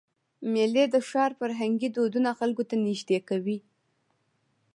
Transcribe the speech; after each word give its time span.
میلې 0.51 0.85
د 0.93 0.95
ښار 1.09 1.31
فرهنګي 1.39 1.89
دودونه 1.95 2.29
خلکو 2.39 2.63
ته 2.69 2.75
نږدې 2.85 3.19
کوي. 3.29 3.57